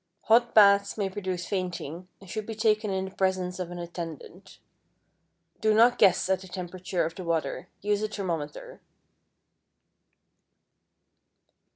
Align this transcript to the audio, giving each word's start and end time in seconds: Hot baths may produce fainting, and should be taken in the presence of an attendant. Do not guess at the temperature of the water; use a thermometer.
Hot 0.23 0.55
baths 0.55 0.97
may 0.97 1.11
produce 1.11 1.45
fainting, 1.45 2.07
and 2.19 2.27
should 2.27 2.47
be 2.47 2.55
taken 2.55 2.89
in 2.89 3.05
the 3.05 3.11
presence 3.15 3.59
of 3.59 3.69
an 3.69 3.77
attendant. 3.77 4.57
Do 5.59 5.75
not 5.75 5.99
guess 5.99 6.27
at 6.27 6.41
the 6.41 6.47
temperature 6.47 7.05
of 7.05 7.13
the 7.13 7.23
water; 7.23 7.67
use 7.81 8.01
a 8.01 8.07
thermometer. 8.07 8.81